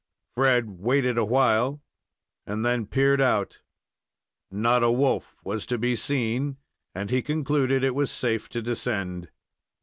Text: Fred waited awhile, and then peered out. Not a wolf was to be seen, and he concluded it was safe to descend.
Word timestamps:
Fred 0.33 0.79
waited 0.81 1.19
awhile, 1.19 1.79
and 2.47 2.65
then 2.65 2.87
peered 2.87 3.21
out. 3.21 3.61
Not 4.49 4.81
a 4.81 4.89
wolf 4.89 5.35
was 5.43 5.63
to 5.67 5.77
be 5.77 5.95
seen, 5.95 6.57
and 6.95 7.11
he 7.11 7.21
concluded 7.21 7.83
it 7.83 7.93
was 7.93 8.09
safe 8.09 8.49
to 8.49 8.63
descend. 8.63 9.29